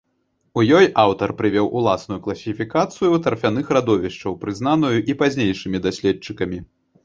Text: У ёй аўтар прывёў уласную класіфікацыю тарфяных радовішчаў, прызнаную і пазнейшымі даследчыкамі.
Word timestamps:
У 0.59 0.61
ёй 0.77 0.85
аўтар 1.03 1.33
прывёў 1.41 1.67
уласную 1.81 2.17
класіфікацыю 2.29 3.21
тарфяных 3.29 3.71
радовішчаў, 3.81 4.41
прызнаную 4.47 4.95
і 5.15 5.21
пазнейшымі 5.23 5.87
даследчыкамі. 5.89 6.59